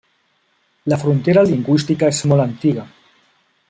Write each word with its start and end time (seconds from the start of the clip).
La 0.93 0.97
frontera 1.03 1.45
lingüística 1.51 2.11
és 2.17 2.25
molt 2.33 2.49
antiga. 2.51 2.91